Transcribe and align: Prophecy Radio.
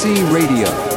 Prophecy 0.00 0.24
Radio. 0.32 0.89